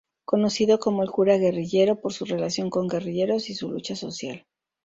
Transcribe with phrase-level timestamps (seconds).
[0.25, 4.47] Conocido como el "cura-guerrillero" por su relación con guerrilleros y su lucha social.